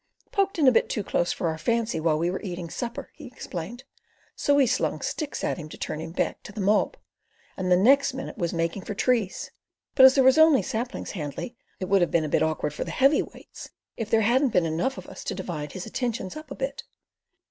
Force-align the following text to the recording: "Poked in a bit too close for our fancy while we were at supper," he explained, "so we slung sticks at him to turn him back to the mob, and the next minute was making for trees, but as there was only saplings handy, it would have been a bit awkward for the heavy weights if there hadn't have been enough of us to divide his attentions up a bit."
"Poked 0.31 0.57
in 0.57 0.67
a 0.67 0.71
bit 0.71 0.89
too 0.89 1.03
close 1.03 1.31
for 1.31 1.47
our 1.49 1.59
fancy 1.59 1.99
while 1.99 2.17
we 2.17 2.31
were 2.31 2.43
at 2.43 2.71
supper," 2.71 3.11
he 3.13 3.27
explained, 3.27 3.83
"so 4.35 4.55
we 4.55 4.65
slung 4.65 4.99
sticks 5.01 5.43
at 5.43 5.59
him 5.59 5.69
to 5.69 5.77
turn 5.77 6.01
him 6.01 6.11
back 6.11 6.41
to 6.41 6.51
the 6.51 6.59
mob, 6.59 6.97
and 7.55 7.71
the 7.71 7.77
next 7.77 8.15
minute 8.15 8.35
was 8.35 8.51
making 8.51 8.81
for 8.81 8.95
trees, 8.95 9.51
but 9.93 10.03
as 10.03 10.15
there 10.15 10.23
was 10.23 10.39
only 10.39 10.63
saplings 10.63 11.11
handy, 11.11 11.55
it 11.79 11.85
would 11.85 12.01
have 12.01 12.09
been 12.09 12.25
a 12.25 12.29
bit 12.29 12.41
awkward 12.41 12.73
for 12.73 12.83
the 12.83 12.89
heavy 12.89 13.21
weights 13.21 13.69
if 13.95 14.09
there 14.09 14.21
hadn't 14.21 14.47
have 14.47 14.53
been 14.53 14.65
enough 14.65 14.97
of 14.97 15.05
us 15.05 15.23
to 15.23 15.35
divide 15.35 15.73
his 15.73 15.85
attentions 15.85 16.35
up 16.35 16.49
a 16.49 16.55
bit." 16.55 16.81